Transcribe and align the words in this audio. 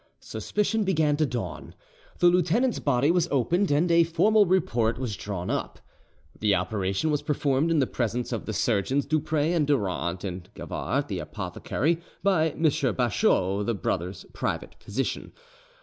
Suspicion 0.19 0.83
began 0.83 1.15
to 1.17 1.27
dawn: 1.27 1.75
the 2.17 2.25
lieutenant's 2.25 2.79
body 2.79 3.11
was 3.11 3.27
opened, 3.29 3.69
and 3.69 3.91
a 3.91 4.03
formal 4.03 4.47
report 4.47 4.97
was 4.97 5.15
drawn 5.15 5.51
up. 5.51 5.77
The 6.39 6.55
operation 6.55 7.11
was 7.11 7.21
performed 7.21 7.69
in 7.69 7.77
the 7.77 7.85
presence 7.85 8.31
of 8.31 8.47
the 8.47 8.51
surgeons 8.53 9.05
Dupre 9.05 9.51
and 9.53 9.67
Durant, 9.67 10.23
and 10.23 10.51
Gavart, 10.55 11.07
the 11.07 11.19
apothecary, 11.19 12.01
by 12.23 12.49
M. 12.49 12.63
Bachot, 12.63 13.63
the 13.67 13.75
brothers' 13.75 14.25
private 14.33 14.73
physician. 14.79 15.33